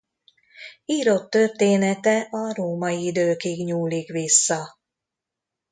[0.85, 4.77] Írott története a római időkig nyúlik vissza.